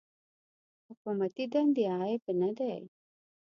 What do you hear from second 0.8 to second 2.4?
حکومتي دندې عیب